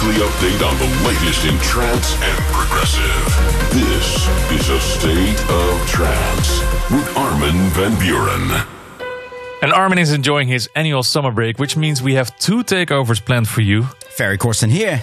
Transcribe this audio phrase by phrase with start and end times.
[0.00, 3.24] weekly update on the latest in trance and progressive.
[3.70, 8.66] This is a state of trance with Armin van Buuren.
[9.62, 13.48] And Armin is enjoying his annual summer break, which means we have two takeovers planned
[13.48, 13.82] for you.
[13.82, 15.02] Ferry Corsten here.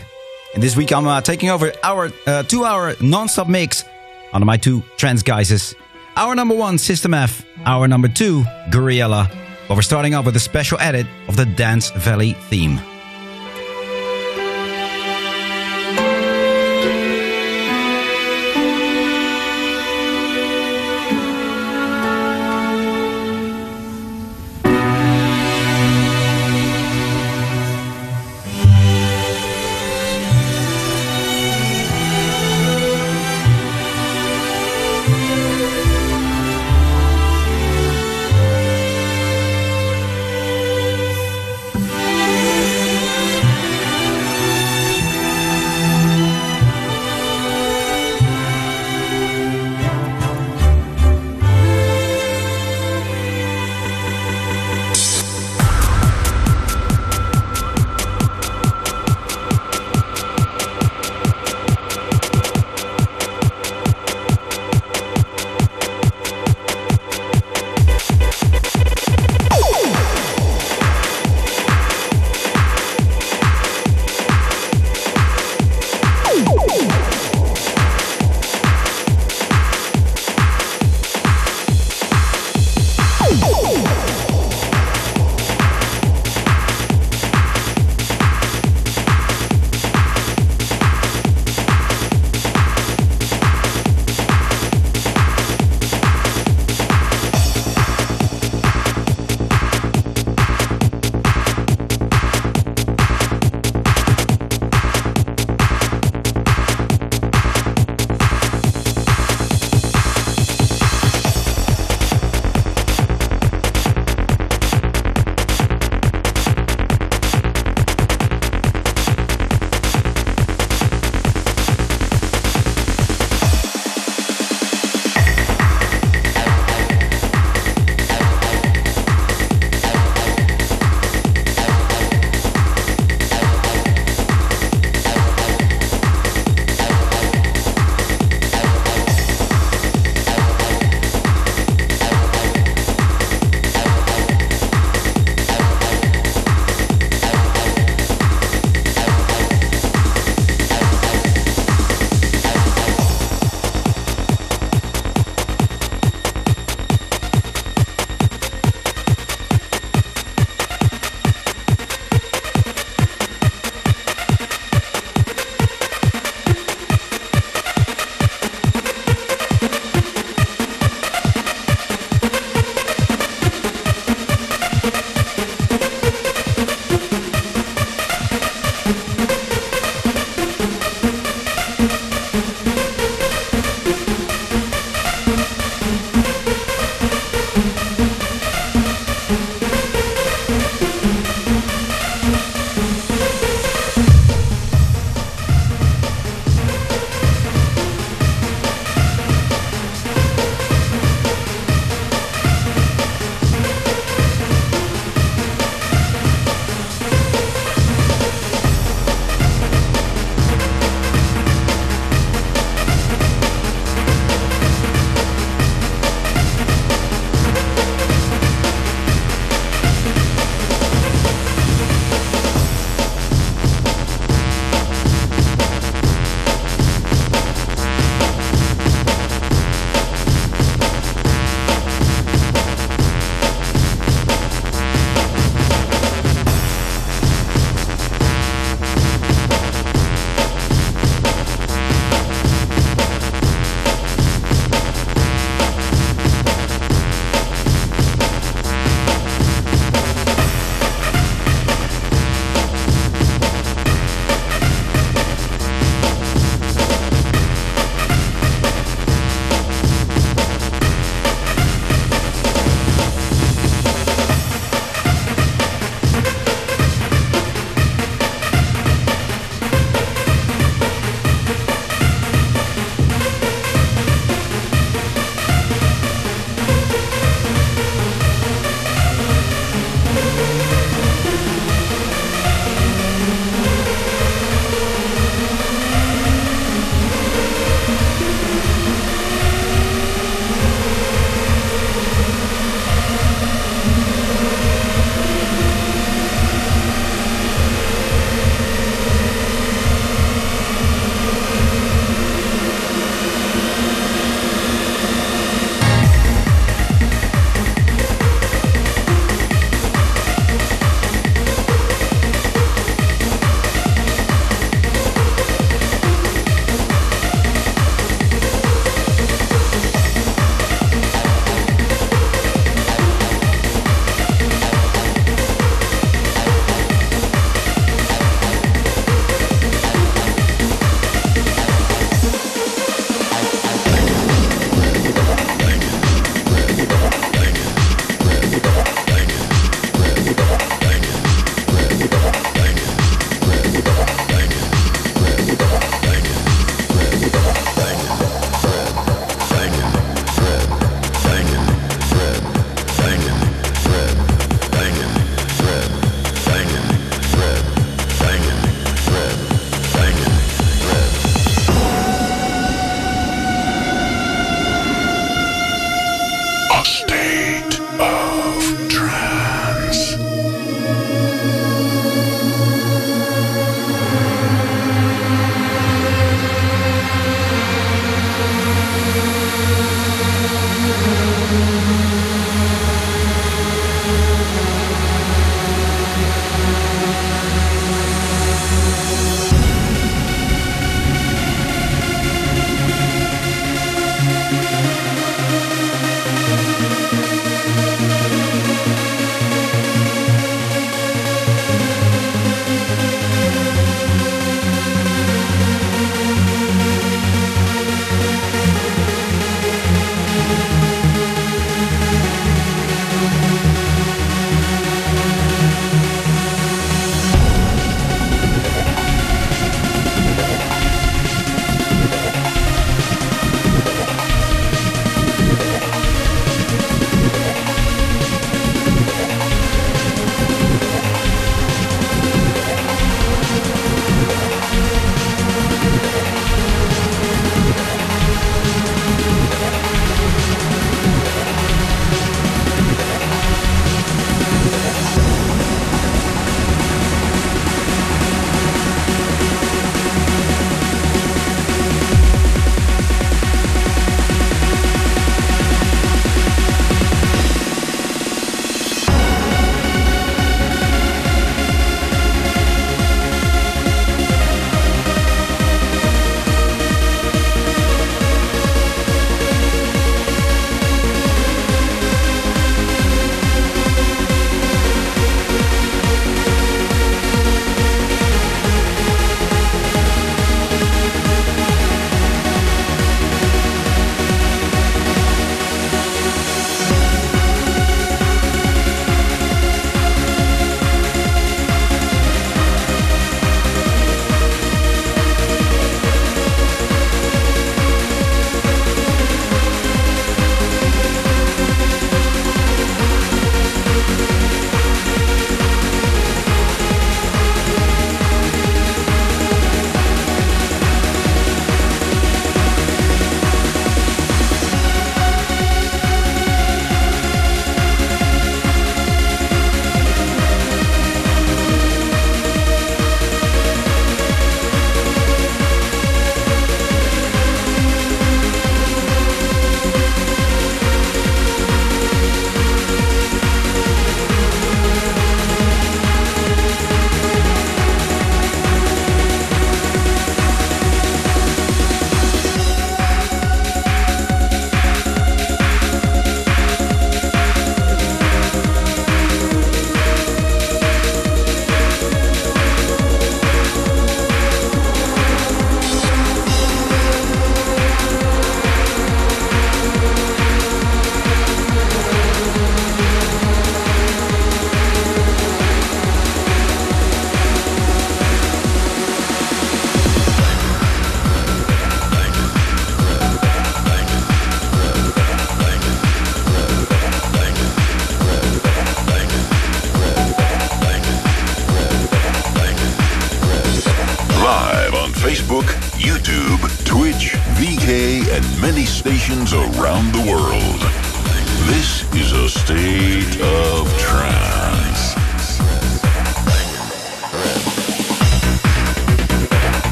[0.55, 3.84] And this week I'm uh, taking over our uh, two hour non stop mix
[4.34, 5.75] under my two trance guises.
[6.15, 7.45] Our number one, System F.
[7.65, 9.29] Our number two, Gouryella.
[9.67, 12.79] But we're starting off with a special edit of the Dance Valley theme.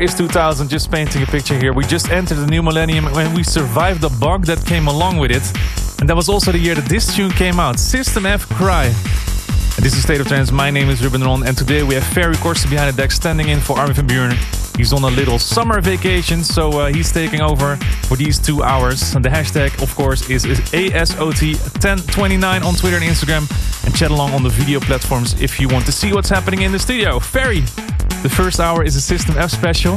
[0.00, 1.74] Is 2000, just painting a picture here.
[1.74, 5.30] We just entered the new millennium and we survived the bug that came along with
[5.30, 5.42] it.
[6.00, 8.86] And that was also the year that this tune came out System F Cry.
[8.86, 10.50] And this is State of Trance.
[10.52, 13.50] My name is Ruben Ron, and today we have Ferry Corsten behind the deck standing
[13.50, 14.76] in for Armin van Buuren.
[14.78, 17.76] He's on a little summer vacation, so uh, he's taking over
[18.08, 19.14] for these two hours.
[19.14, 23.44] And the hashtag, of course, is, is ASOT1029 on Twitter and Instagram.
[23.84, 26.72] And chat along on the video platforms if you want to see what's happening in
[26.72, 27.18] the studio.
[27.18, 27.64] Ferry,
[28.22, 29.96] the first hour is a System F special.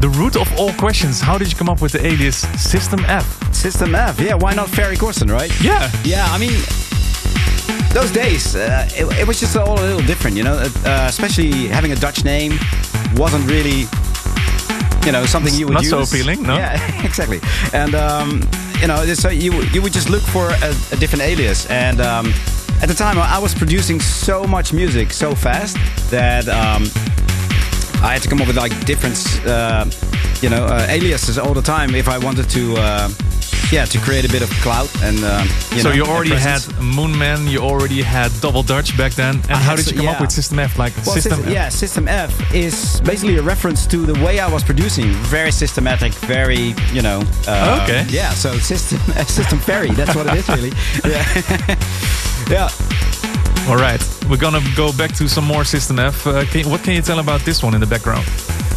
[0.00, 3.54] The root of all questions, how did you come up with the alias System F?
[3.54, 4.18] System F.
[4.18, 5.52] Yeah, why not Ferry Corsten, right?
[5.62, 5.90] Yeah.
[6.04, 6.52] Yeah, I mean,
[7.92, 10.54] those days, uh, it, it, was just all a little different, you know.
[10.84, 12.52] Uh, especially having a Dutch name
[13.16, 13.86] wasn't really,
[15.04, 15.90] you know, something you would Not use.
[15.90, 16.56] so appealing, no?
[16.56, 17.40] Yeah, exactly.
[17.74, 18.48] And um,
[18.80, 21.68] you know, so you you would just look for a, a different alias.
[21.68, 22.32] And um,
[22.80, 25.76] at the time, I was producing so much music so fast
[26.10, 26.84] that um,
[28.02, 29.84] I had to come up with like different, uh,
[30.40, 32.74] you know, uh, aliases all the time if I wanted to.
[32.76, 33.08] Uh,
[33.72, 36.60] yeah, to create a bit of clout and uh, you so know, you already had.
[36.80, 39.36] Moonman, you already had Double Dutch back then.
[39.36, 40.76] And I how did you come up with System F?
[40.76, 41.52] Like Well, System System, F?
[41.54, 45.12] yeah, System F is basically a reference to the way I was producing.
[45.30, 47.22] Very systematic, very, you know.
[47.46, 48.04] Uh, Okay.
[48.08, 50.72] Yeah, so System System Ferry, that's what it is, really.
[51.04, 51.24] Yeah.
[52.50, 53.29] yeah.
[53.70, 56.26] All right, we're gonna go back to some more System F.
[56.26, 58.26] Uh, can, what can you tell about this one in the background?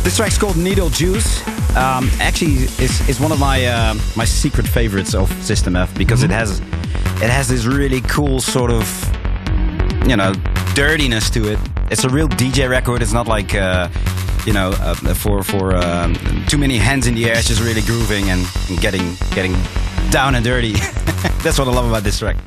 [0.03, 1.41] This track's called Needle Juice.
[1.75, 6.21] Um, actually, is is one of my uh, my secret favorites of System F because
[6.21, 6.59] it has
[7.23, 8.85] it has this really cool sort of
[10.07, 10.31] you know
[10.75, 11.59] dirtiness to it.
[11.89, 13.01] It's a real DJ record.
[13.01, 13.89] It's not like uh,
[14.45, 16.13] you know uh, for for um,
[16.45, 17.35] too many hands in the air.
[17.35, 19.55] It's just really grooving and, and getting getting
[20.11, 20.73] down and dirty.
[21.41, 22.37] That's what I love about this track.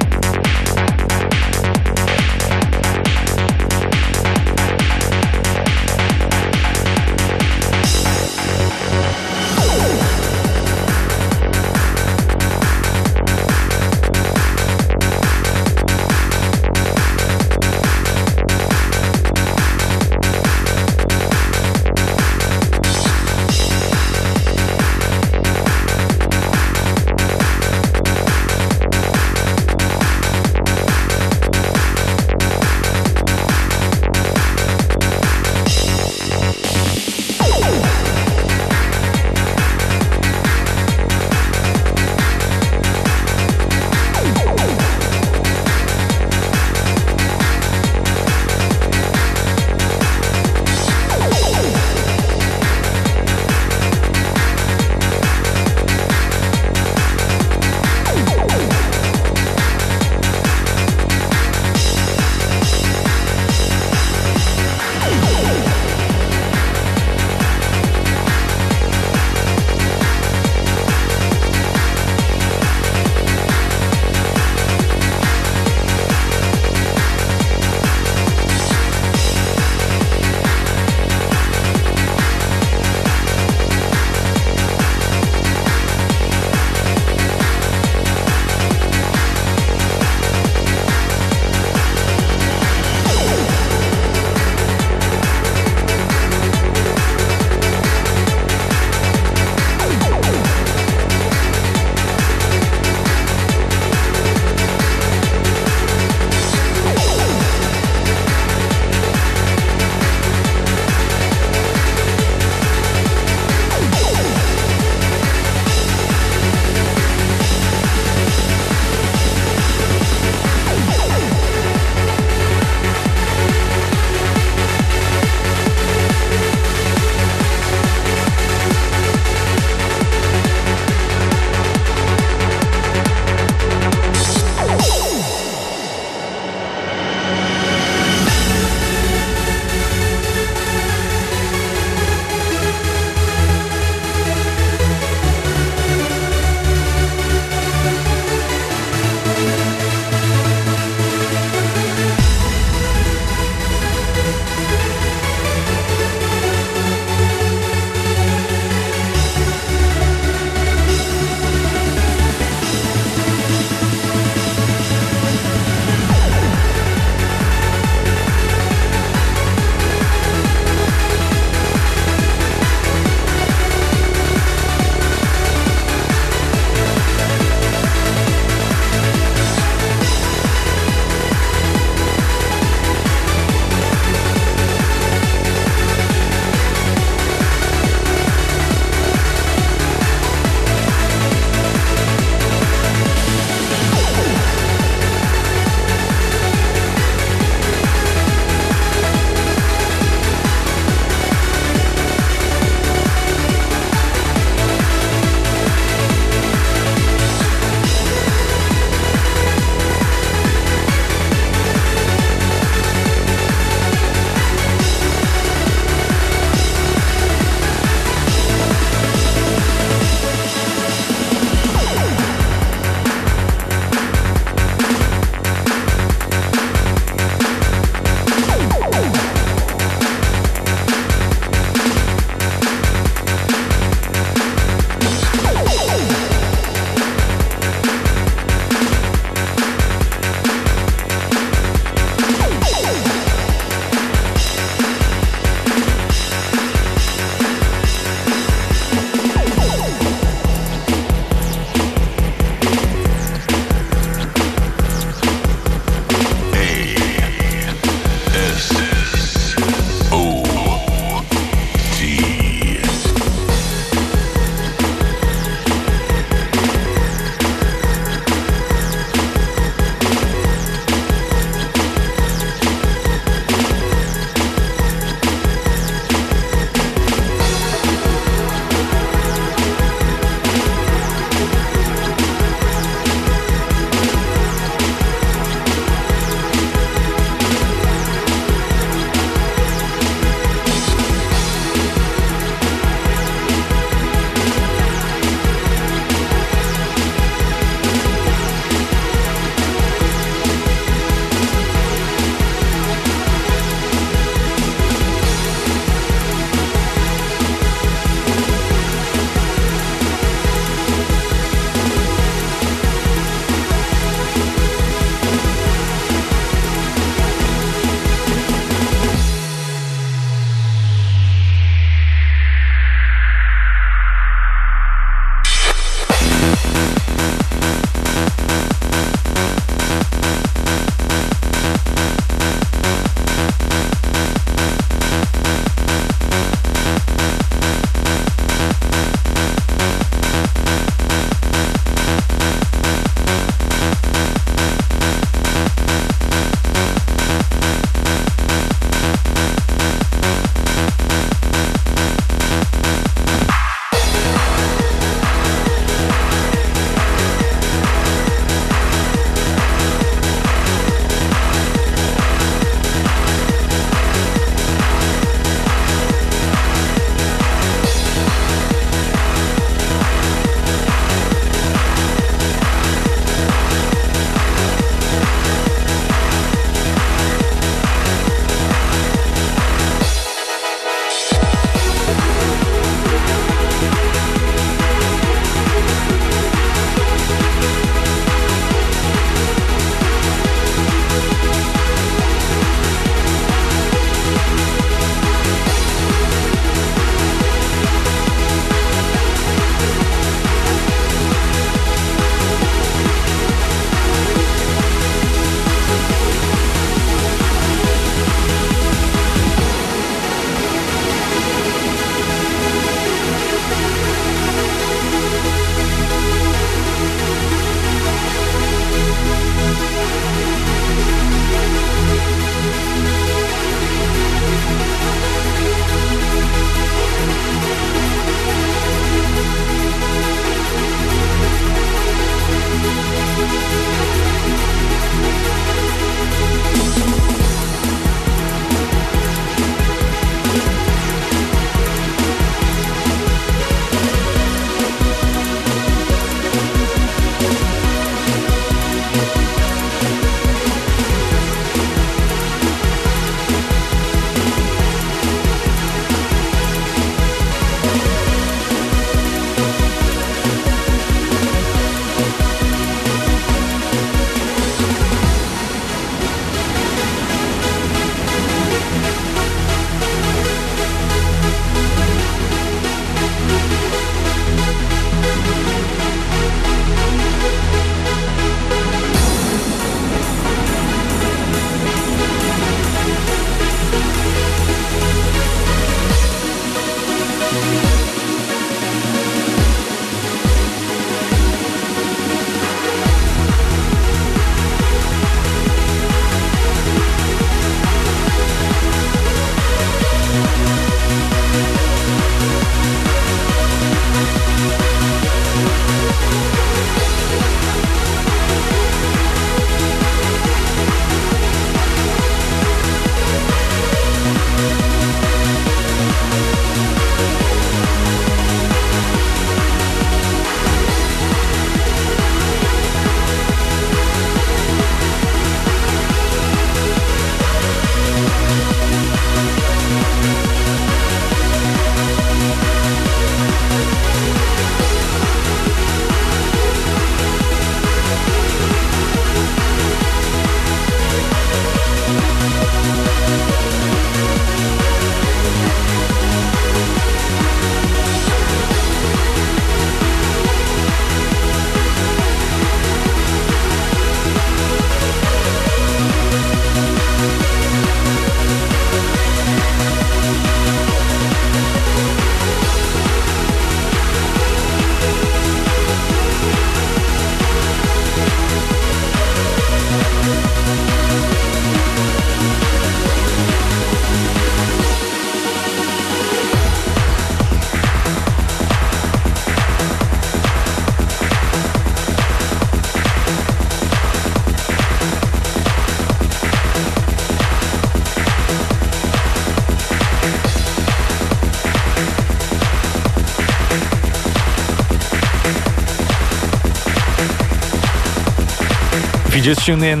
[599.42, 600.00] You just tuned in,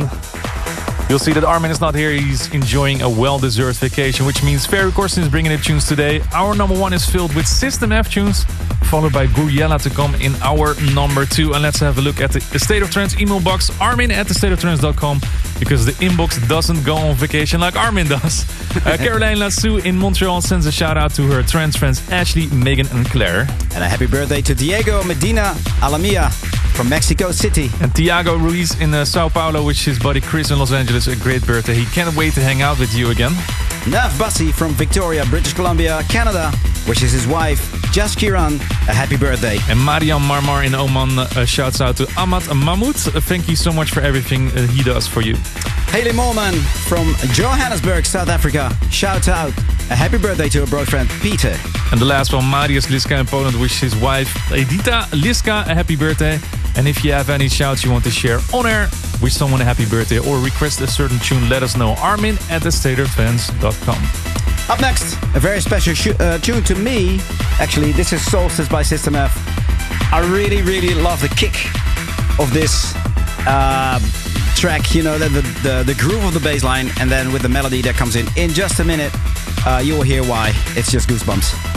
[1.08, 2.12] you'll see that Armin is not here.
[2.12, 6.22] He's enjoying a well-deserved vacation, which means Ferry Corsten is bringing the tunes today.
[6.32, 8.44] Our number one is filled with System F tunes,
[8.84, 11.54] followed by Gouryella to come in our number two.
[11.54, 15.20] And let's have a look at the State of Trance email box, armin at thestateoftrance.com,
[15.58, 18.46] because the inbox doesn't go on vacation like Armin does.
[18.72, 22.86] Uh, Caroline Lassou in Montreal sends a shout out to her trance friends Ashley, Megan,
[22.88, 23.40] and Claire.
[23.74, 26.32] And a happy birthday to Diego Medina Alamia
[26.72, 27.70] from Mexico City.
[27.80, 31.16] And Tiago Ruiz in uh, Sao Paulo wishes his buddy Chris in Los Angeles a
[31.16, 31.74] great birthday.
[31.74, 33.32] He can't wait to hang out with you again.
[33.88, 36.52] Nav Bassi from Victoria, British Columbia, Canada
[36.88, 37.60] wishes his wife,
[37.92, 39.58] Jas Kiran, a happy birthday.
[39.68, 42.96] And Mariam Marmar in Oman uh, shouts out to Ahmad Mahmoud.
[42.96, 45.36] Uh, thank you so much for everything uh, he does for you.
[45.88, 46.54] Haley Morman
[46.88, 49.52] from Johannesburg, South Africa, shouts out
[49.90, 51.54] a happy birthday to her boyfriend Peter.
[51.90, 55.96] And the last one, Marius Liska in Poland wishes his wife Edita Liska a happy
[55.96, 56.38] birthday.
[56.76, 58.88] And if you have any shouts you want to share on air,
[59.20, 61.94] wish someone a happy birthday or request a certain tune, let us know.
[61.98, 64.32] Armin at thestateoftrance.com.
[64.70, 67.20] Up next, a very special uh, tune to me.
[67.58, 69.32] Actually, this is Solstice by System F.
[70.12, 71.66] I really, really love the kick
[72.38, 72.94] of this
[73.46, 73.98] uh,
[74.56, 74.94] track.
[74.94, 77.48] You know, the, the, the, the groove of the bass line, and then with the
[77.48, 78.26] melody that comes in.
[78.36, 79.12] In just a minute,
[79.66, 80.52] uh, you will hear why.
[80.76, 81.71] It's just goosebumps.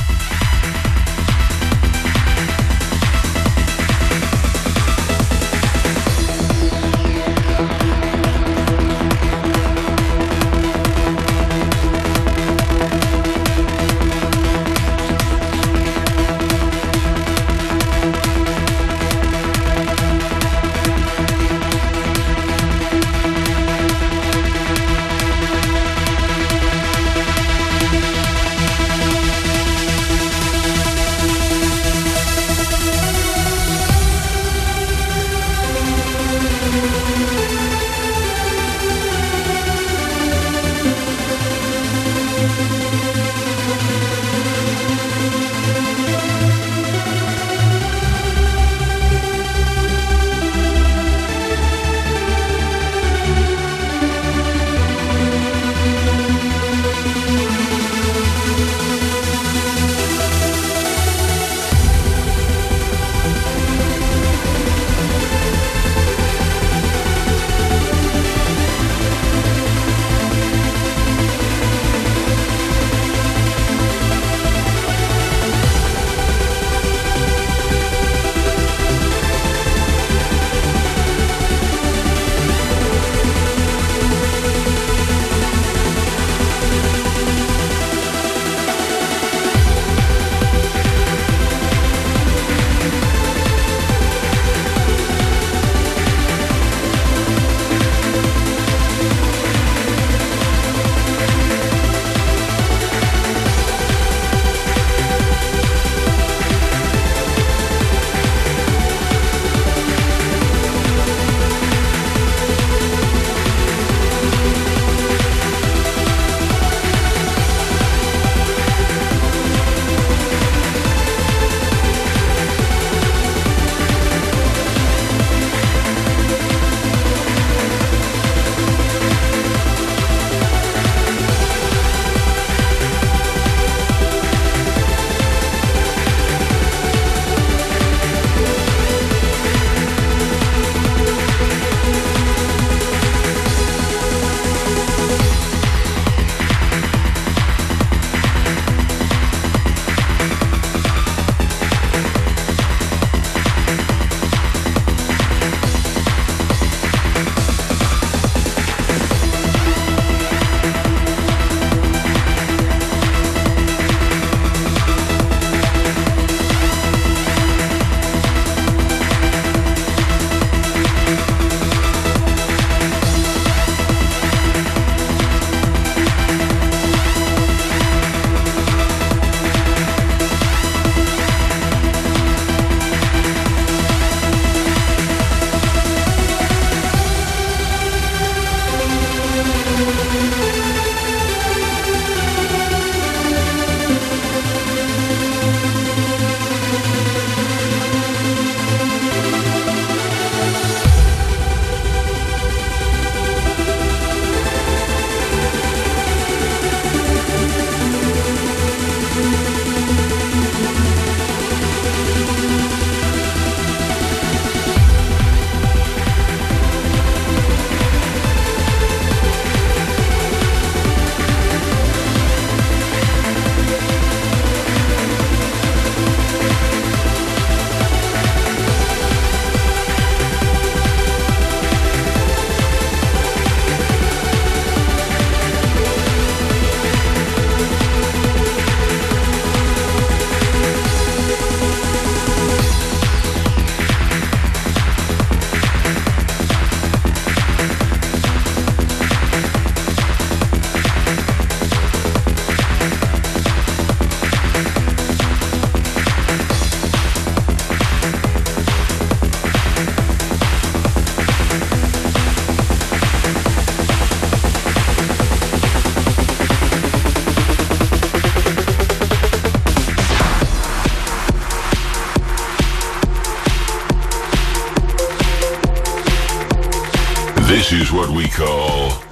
[277.67, 279.04] This is what we call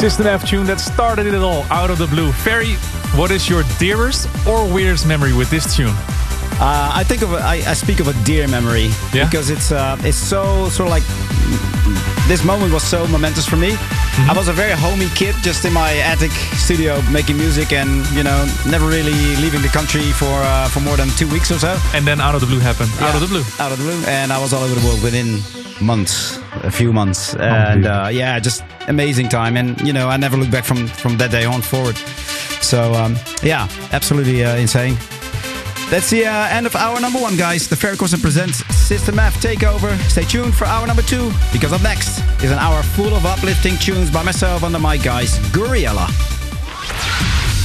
[0.00, 2.32] System F tune that started it all out of the blue.
[2.32, 2.72] Ferry,
[3.14, 5.92] what is your dearest or weirdest memory with this tune?
[6.58, 9.28] Uh, I think of I speak of a dear memory Yeah?
[9.28, 11.04] because it's uh, it's so sort of like
[12.28, 13.72] this moment was so momentous for me.
[13.72, 14.30] Mm-hmm.
[14.30, 18.22] I was a very homey kid, just in my attic studio making music, and you
[18.22, 21.76] know, never really leaving the country for uh, for more than two weeks or so.
[21.92, 22.90] And then Out of the Blue happened.
[23.00, 23.44] Out of the Blue.
[23.58, 25.40] Out of the blue, and I was all over the world within
[25.84, 29.56] months, a few months, and uh, yeah, just amazing time.
[29.56, 31.96] And you know, I never looked back from from that day on forward.
[32.60, 34.96] So um, yeah, absolutely uh, insane.
[35.88, 37.68] That's the uh, end of hour number one, guys.
[37.68, 39.98] The Ferry Corsten presents System F Takeover.
[40.08, 43.76] Stay tuned for hour number two, because up next is an hour full of uplifting
[43.78, 45.38] tunes by myself on the mic, guys.
[45.50, 46.06] Gouryella.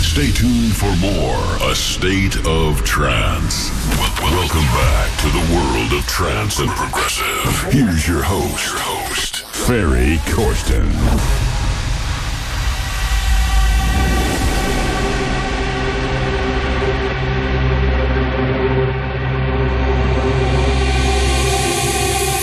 [0.02, 3.70] Stay tuned for more A State of Trance.
[4.22, 7.72] Welcome back to the world of trance and progressive.
[7.72, 9.35] Here's your host, your host,
[9.68, 10.88] Ferry Corsten.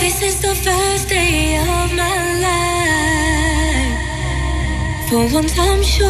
[0.01, 3.99] This is the first day of my life.
[5.09, 6.09] For once, I'm sure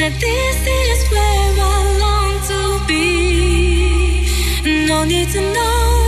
[0.00, 1.62] that this is where I
[2.04, 4.26] long to be.
[4.86, 6.07] No need to know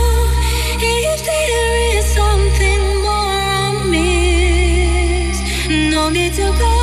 [6.11, 6.77] To go,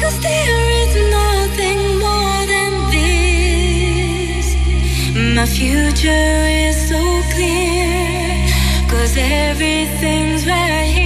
[0.00, 4.46] cause there is nothing more than this.
[5.34, 7.02] My future is so
[7.34, 8.46] clear,
[8.88, 10.97] cause everything's right here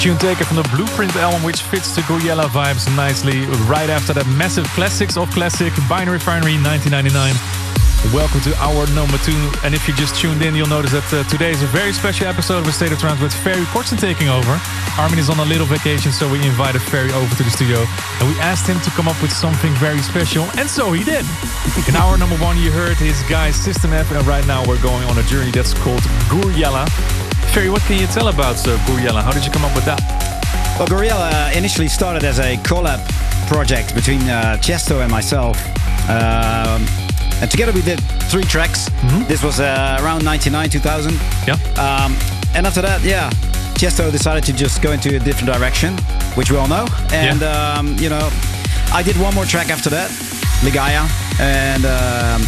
[0.00, 3.44] tune taken from the Blueprint album, which fits the Gouryella vibes nicely.
[3.68, 7.36] Right after that massive classics of classic, Binary Finary 1999.
[8.08, 9.36] Welcome to hour number two.
[9.60, 12.28] And if you just tuned in, you'll notice that uh, today is a very special
[12.32, 14.56] episode of A State of Trance with Ferry Corsten taking over.
[14.96, 18.24] Armin is on a little vacation, so we invited Ferry over to the studio and
[18.24, 21.28] we asked him to come up with something very special, and so he did.
[21.84, 25.04] In hour number one, you heard his guy System F, and right now we're going
[25.12, 26.00] on a journey that's called
[26.32, 26.88] Gouryella.
[27.52, 29.22] Ferry, what can you tell about uh, Gouryella?
[29.22, 30.00] How did you come up with that?
[30.78, 33.00] Well, Gouryella initially started as a collab
[33.48, 35.56] project between uh, Tiësto and myself.
[36.08, 36.86] Um,
[37.42, 38.00] and together we did
[38.30, 38.88] three tracks.
[39.26, 41.12] This was uh, around 99, 2000.
[41.46, 41.54] Yeah.
[41.76, 42.16] Um,
[42.54, 43.30] and after that, yeah,
[43.74, 45.96] Tiësto decided to just go into a different direction,
[46.36, 46.86] which we all know.
[47.12, 47.74] And, Yeah.
[47.78, 48.30] um, you know,
[48.92, 50.10] I did one more track after that,
[50.62, 51.02] Ligaya.
[51.40, 52.42] And um,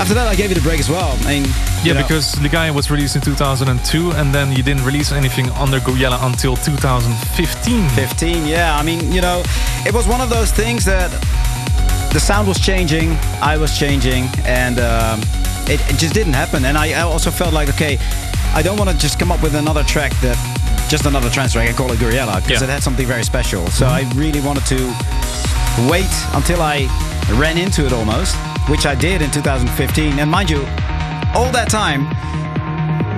[0.00, 1.16] after that, I gave it a break as well.
[1.22, 1.44] I mean,
[1.84, 5.78] Yeah, know, because Ligaya was released in 2002, and then you didn't release anything under
[5.80, 7.88] Gouryella until 2015.
[7.90, 9.42] 15 yeah i mean you know
[9.86, 11.10] it was one of those things that
[12.12, 13.10] the sound was changing
[13.40, 15.20] i was changing and um,
[15.68, 17.98] it, it just didn't happen and I, I also felt like okay
[18.54, 20.36] i don't want to just come up with another track that
[20.88, 22.68] just another trance track and call it Gouryella because Yeah.
[22.68, 24.80] it had something very special so i really wanted to
[25.90, 26.86] wait until i
[27.38, 28.36] ran into it almost
[28.68, 30.58] which i did in 2015 and mind you
[31.34, 32.06] all that time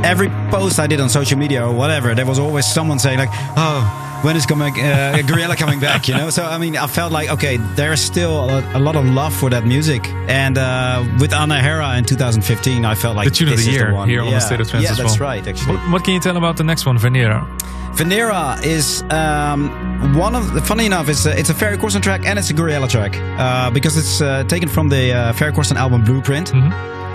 [0.04, 3.30] every post I did on social media or whatever, there was always someone saying like,
[3.56, 6.30] "Oh, when is coming uh, Gouryella coming back?" You know.
[6.30, 9.50] So I mean, I felt like okay, there's still a, a lot of love for
[9.50, 10.08] that music.
[10.28, 14.08] And uh, with Anahera in 2015, I felt like The tune of the year one.
[14.08, 15.28] here on the State of Trance Yeah, as that's well.
[15.30, 15.46] right.
[15.46, 17.46] Actually, What, what can you tell about the next one, Venera?
[17.94, 19.70] Venera is um,
[20.18, 22.54] one of the funny enough it's a, it's a Ferry Corsten track and it's a
[22.54, 26.52] Gouryella track uh, because it's uh, taken from the uh, Ferry Corsten album Blueprint,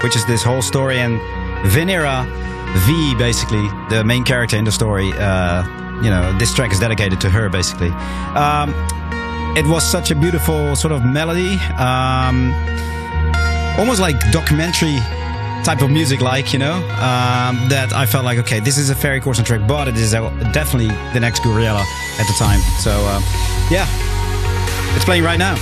[0.03, 1.19] which is this whole story and
[1.73, 2.25] Venera
[2.87, 5.11] V basically the main character in the story.
[5.17, 5.63] Uh,
[6.03, 7.89] you know, this track is dedicated to her basically.
[8.35, 8.73] Um,
[9.57, 12.53] it was such a beautiful sort of melody, um,
[13.77, 14.97] almost like documentary
[15.63, 18.95] type of music like you know um, that I felt like okay this is a
[18.95, 21.83] Ferry Corsten track but it is definitely the next Gouryella
[22.17, 23.19] at the time so uh,
[23.69, 23.85] yeah
[24.95, 25.55] it's playing right now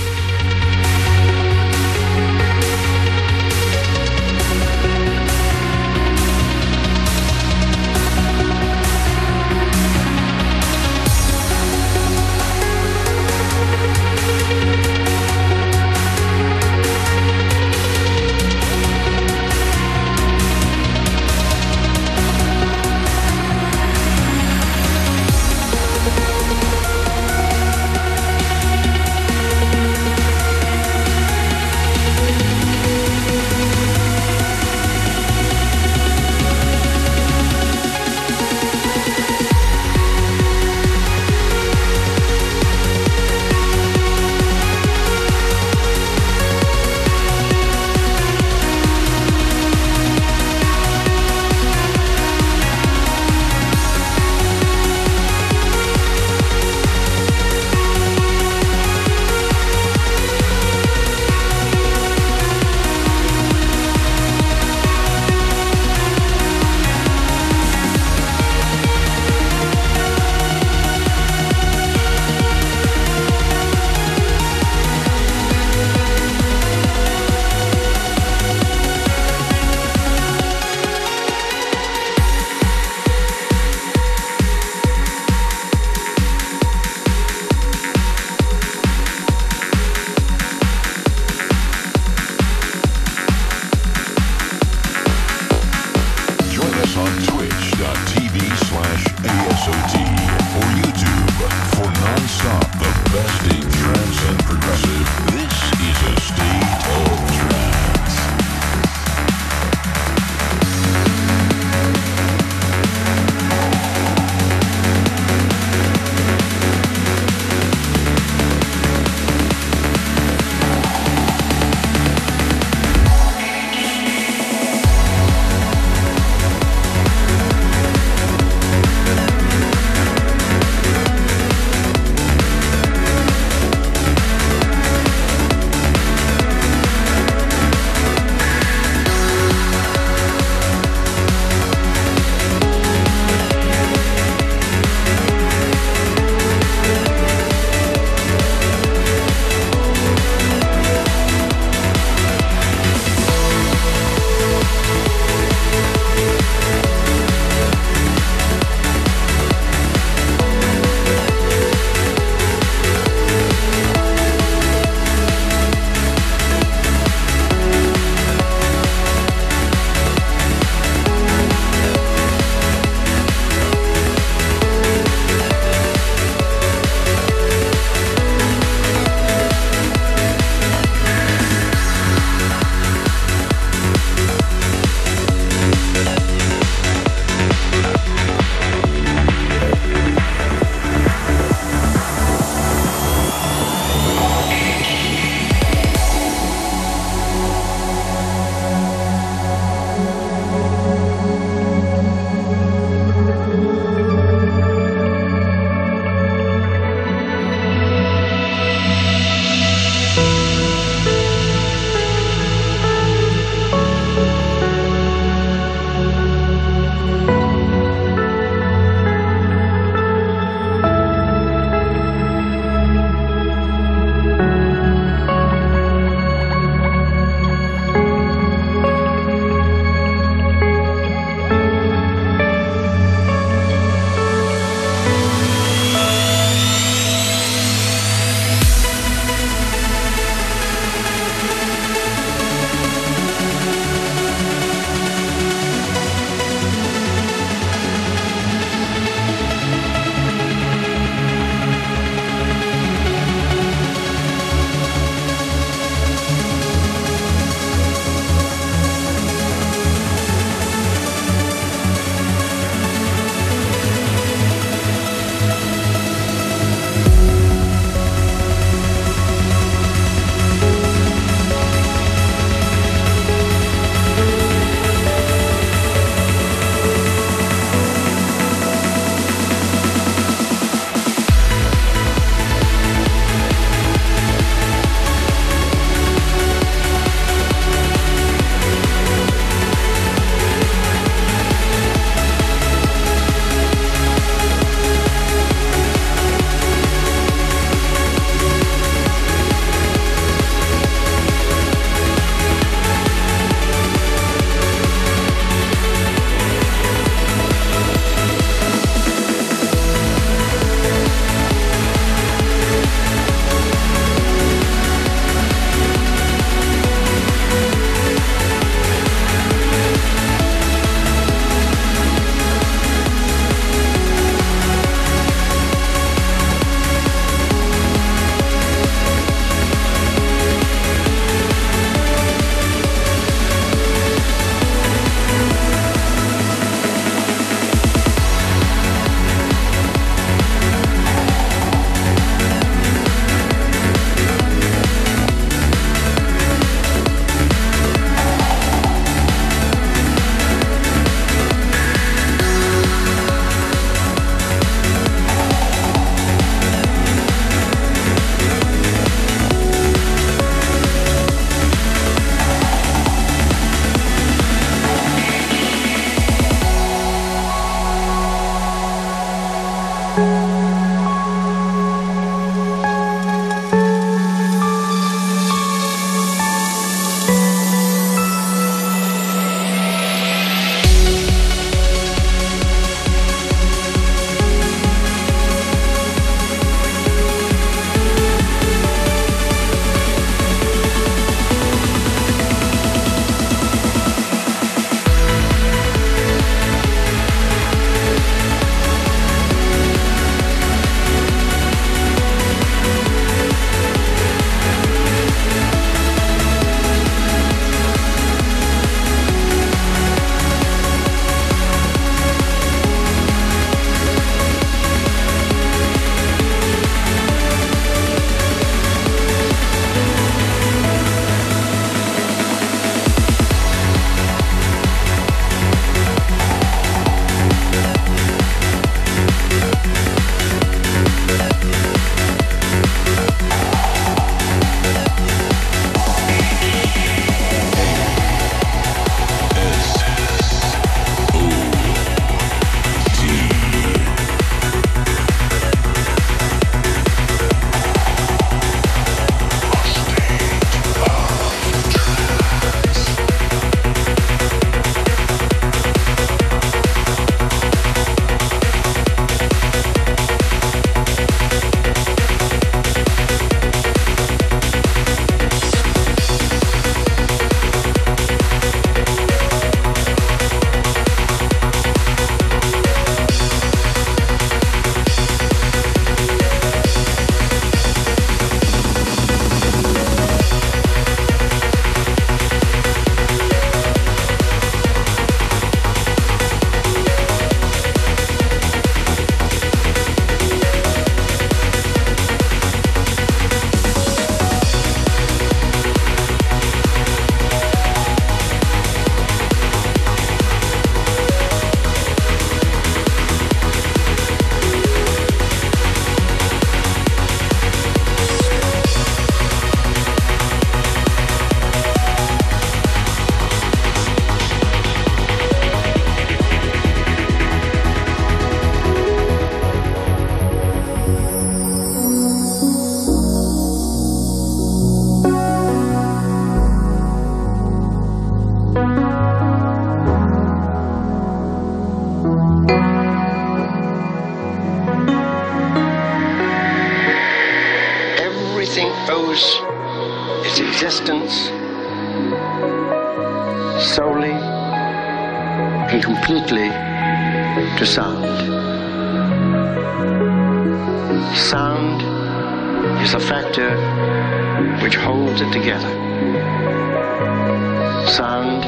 [558.08, 558.64] Sound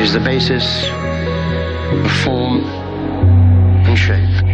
[0.00, 0.84] is the basis
[1.92, 2.64] of form
[3.84, 4.49] and shape.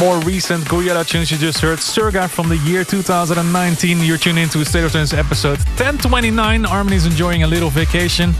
[0.00, 4.00] More recent Gouryella tunes you just heard, Surga from the year 2019.
[4.00, 6.64] You're tuning into State of Trance episode 1029.
[6.64, 8.32] Armin is enjoying a little vacation.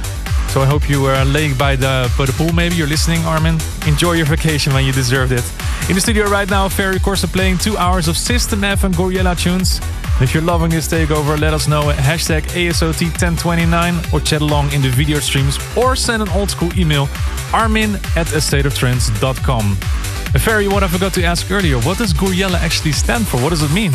[0.49, 2.77] So I hope you are laying by the, by the pool maybe.
[2.77, 3.59] You're listening, Armin.
[3.87, 5.45] Enjoy your vacation when you deserved it.
[5.91, 9.39] In the studio right now, Ferry Corsten playing two hours of System F and Gouryella
[9.39, 9.81] tunes.
[10.23, 14.81] If you're loving this takeover, let us know at hashtag ASOT1029 or chat along in
[14.81, 17.07] the video streams or send an old school email
[17.53, 20.00] armin at astateoftrance.com.
[20.39, 23.37] Ferry, what I forgot to ask earlier, what does Gouryella actually stand for?
[23.39, 23.93] What does it mean?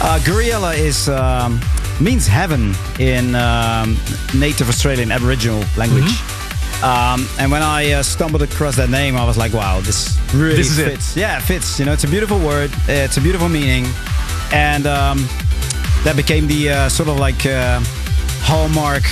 [0.00, 1.60] Uh, Gouryella is um,
[2.00, 3.96] means heaven in um,
[4.34, 6.04] native Australian Aboriginal language.
[6.04, 6.84] Mm-hmm.
[6.84, 10.54] Um, and when I uh, stumbled across that name, I was like, "Wow, this really
[10.56, 10.90] This is it.
[10.90, 11.78] fits." Yeah, it fits.
[11.80, 12.70] You know, it's a beautiful word.
[12.86, 13.86] It's a beautiful meaning,
[14.52, 15.26] and um,
[16.04, 17.80] that became the uh, sort of like uh,
[18.42, 19.02] hallmark,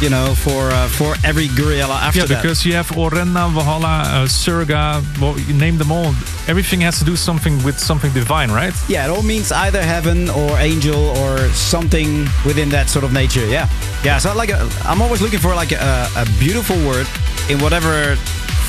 [0.00, 2.42] you know, for uh, for every Gouryella after Yeah, that.
[2.42, 6.14] because you have Orenda, Valhalla, uh, Surga, well, you name them all.
[6.48, 8.72] Everything has to do something with something divine, right?
[8.88, 13.46] Yeah, it all means either heaven or angel or something within that sort of nature.
[13.46, 13.68] Yeah,
[14.04, 14.18] yeah.
[14.18, 17.06] So like, i I'm always looking for like a, a beautiful word
[17.48, 18.16] in whatever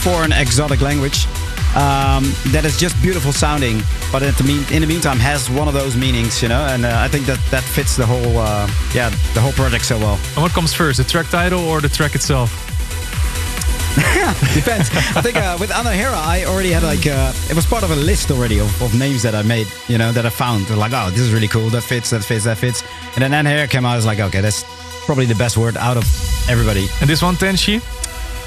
[0.03, 1.27] foreign exotic language
[1.75, 3.81] um, that is just beautiful sounding,
[4.11, 6.65] but in the, mean, in the meantime has one of those meanings, you know.
[6.65, 9.97] And uh, I think that that fits the whole, uh, yeah, the whole project so
[9.97, 10.19] well.
[10.35, 12.51] And what comes first, the track title or the track itself?
[14.53, 14.89] Depends.
[15.15, 17.95] I think uh, with Anahera, I already had like uh, it was part of a
[17.95, 20.69] list already of, of names that I made, you know, that I found.
[20.69, 21.69] Like, oh, this is really cool.
[21.69, 22.09] That fits.
[22.11, 22.45] That fits.
[22.45, 22.83] That fits.
[23.15, 23.93] And then Anahera came out.
[23.93, 24.63] I was like, okay, that's
[25.05, 26.03] probably the best word out of
[26.49, 26.87] everybody.
[27.01, 27.81] And this one, Tenshi?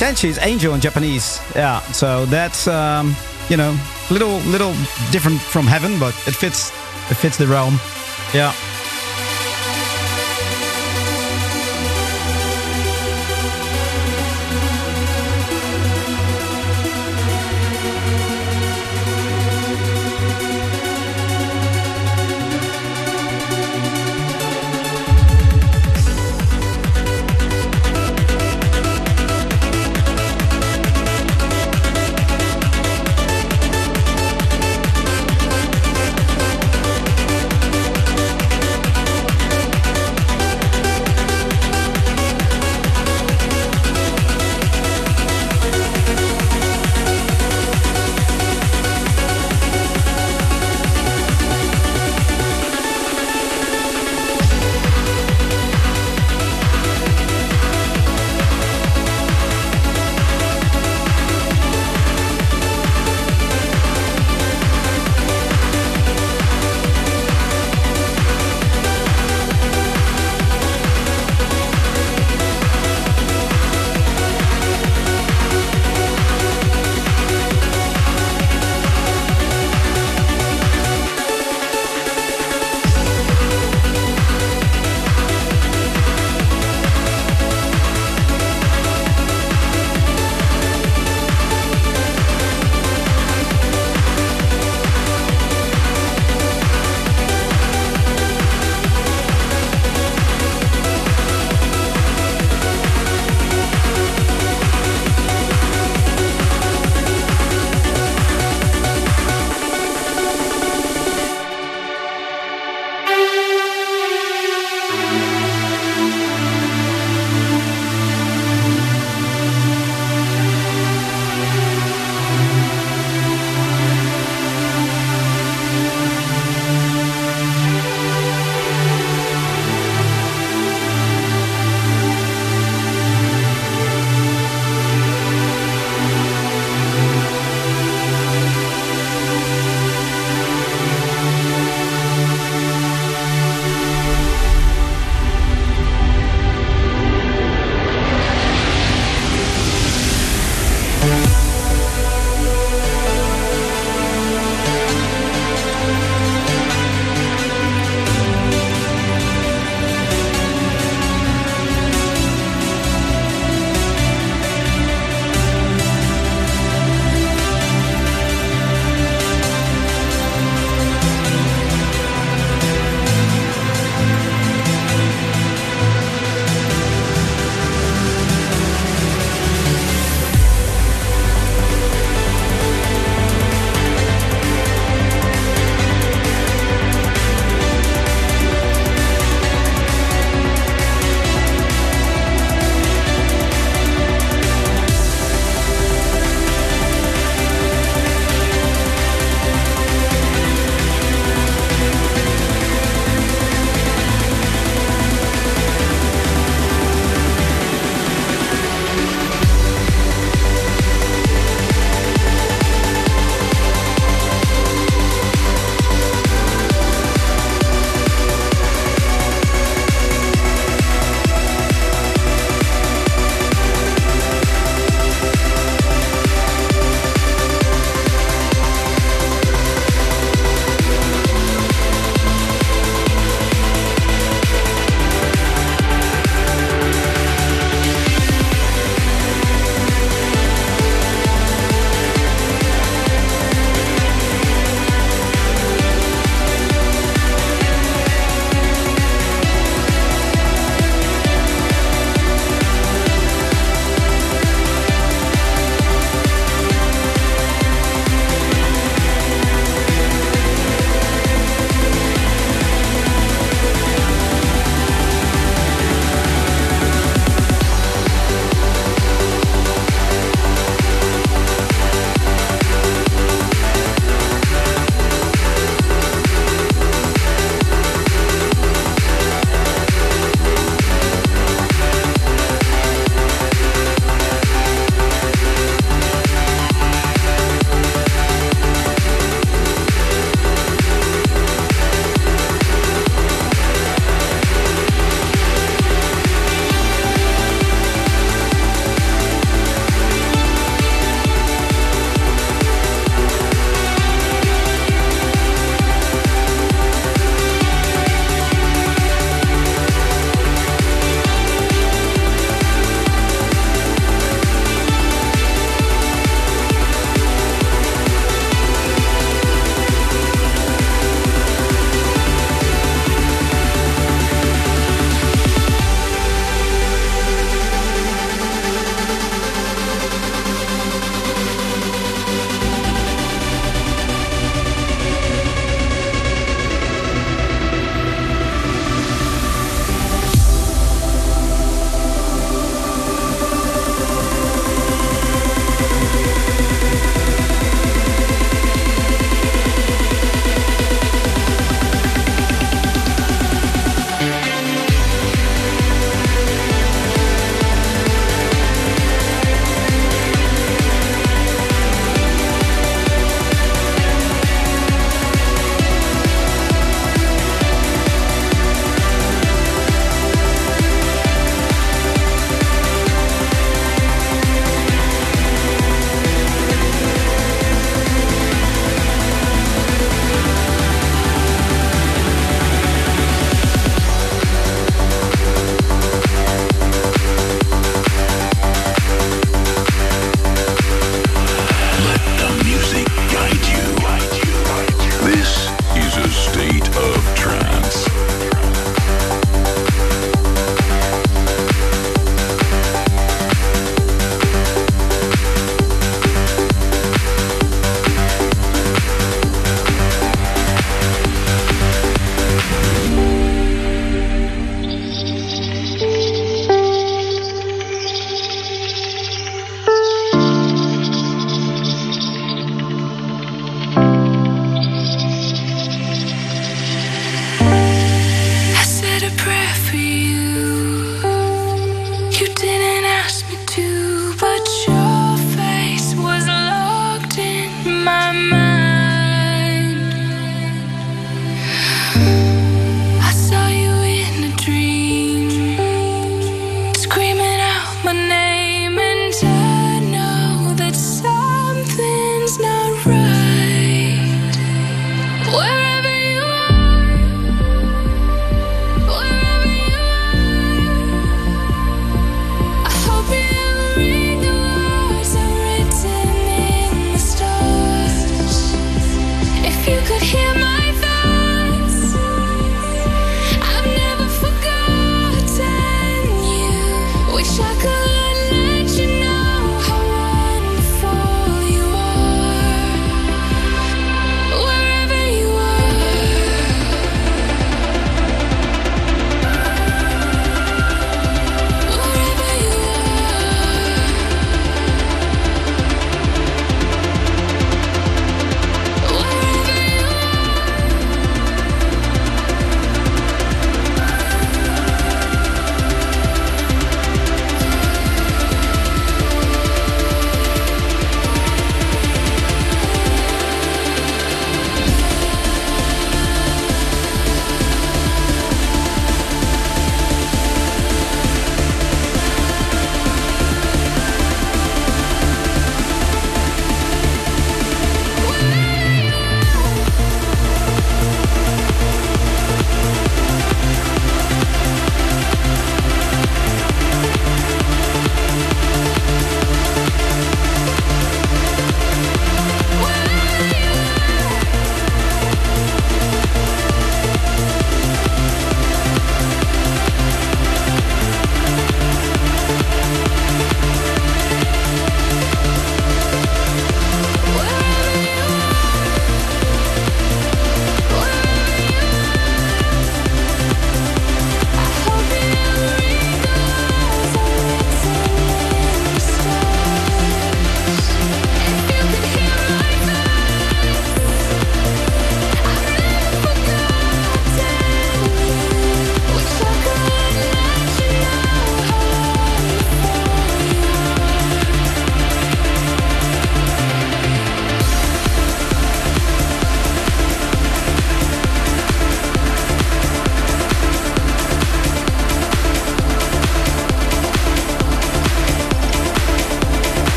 [0.00, 1.38] Tenshi is angel in Japanese.
[1.54, 1.80] Yeah.
[1.92, 3.14] So that's um,
[3.50, 3.78] you know,
[4.10, 4.72] little little
[5.12, 6.70] different from heaven, but it fits.
[7.10, 7.78] It fits the realm.
[8.32, 8.54] Yeah.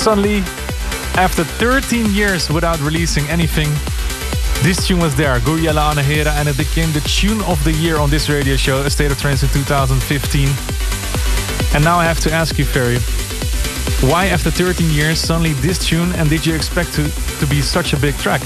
[0.00, 0.38] Suddenly,
[1.20, 3.68] after 13 years without releasing anything,
[4.64, 8.08] this tune was there, Gouryella Anahera, and it became the tune of the year on
[8.08, 10.48] this radio show, A State of Trance in 2015.
[11.74, 12.96] And now I have to ask you, Ferry,
[14.10, 17.06] why after 13 years suddenly this tune, and did you expect to,
[17.38, 18.40] to be such a big track?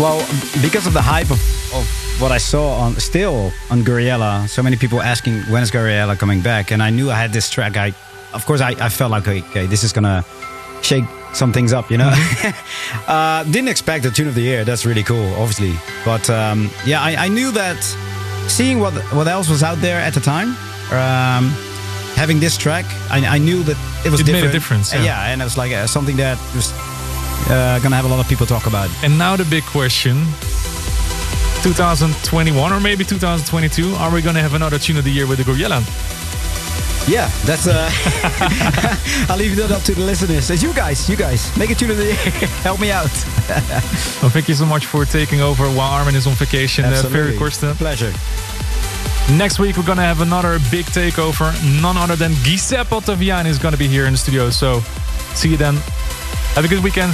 [0.00, 0.26] Well,
[0.62, 1.40] because of the hype of,
[1.74, 1.86] of
[2.22, 6.40] what I saw on still on Gouryella, so many people asking when is Gouryella coming
[6.40, 7.76] back, and I knew I had this track.
[7.76, 7.92] I,
[8.32, 10.24] of course, I, I felt like okay, this is gonna
[10.84, 12.12] shake some things up, you know.
[13.08, 14.64] uh, didn't expect the tune of the year.
[14.64, 15.74] That's really cool, obviously,
[16.04, 17.82] but um, yeah, I, I knew that
[18.48, 20.48] seeing what what else was out there at the time.
[20.92, 21.52] Um,
[22.16, 24.52] Having this track, I, I knew that it was It made a different.
[24.52, 25.04] difference, Uh, yeah.
[25.04, 26.70] yeah, and it was like uh, something that was
[27.50, 28.88] uh, gonna have a lot of people talk about.
[29.02, 30.14] And now the big question
[31.62, 35.38] 2021 or maybe 2022, are we going to have another tune of the year with
[35.38, 35.80] the Gouryella?
[37.06, 37.66] Yeah, that's.
[37.66, 37.90] Uh,
[39.28, 40.48] I'll leave that up to the listeners.
[40.48, 41.54] It's you guys, you guys.
[41.56, 42.14] Make it tune of the year.
[42.64, 43.10] Help me out.
[44.22, 46.86] Well, thank you so much for taking over while Armin is on vacation.
[46.86, 47.74] Uh, Ferry Corsten.
[47.74, 48.10] Pleasure.
[49.36, 51.52] Next week, we're going to have another big takeover.
[51.82, 54.48] None other than Giuseppe Ottaviani is going to be here in the studio.
[54.48, 54.80] So,
[55.34, 55.74] see you then.
[56.54, 57.12] Have a good weekend.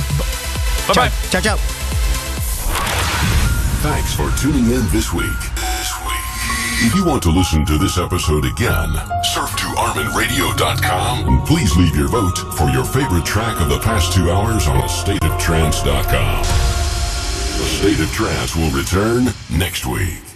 [0.87, 1.09] Bye bye.
[1.31, 1.57] Ciao, ciao.
[3.83, 5.27] Thanks for tuning in this week.
[5.57, 6.87] This week.
[6.87, 8.93] If you want to listen to this episode again,
[9.31, 14.12] surf to ArminRadio.com and please leave your vote for your favorite track of the past
[14.12, 16.43] two hours on stateoftrance.com.
[16.43, 20.30] The State of Trance will return next week.